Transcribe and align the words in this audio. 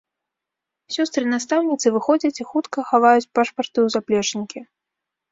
Сёстры-настаўніцы 0.93 1.91
выходзяць 1.97 2.41
і 2.43 2.45
хутка 2.53 2.85
хаваюць 2.91 3.27
пашпарты 3.39 3.75
ў 3.83 3.87
заплечнікі. 3.97 4.59